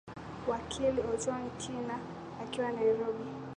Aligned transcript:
wakili 0.47 1.01
ojwang 1.01 1.49
kina 1.57 1.99
akiwa 2.43 2.71
nairobi 2.71 3.23